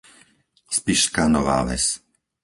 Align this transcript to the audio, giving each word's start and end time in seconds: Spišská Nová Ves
Spišská 0.77 1.23
Nová 1.33 1.59
Ves 1.67 1.83